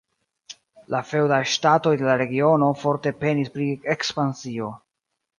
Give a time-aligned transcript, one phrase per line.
[0.93, 3.67] La feŭdaj ŝtatoj de la regiono forte penis pri
[3.97, 4.71] ekspansio.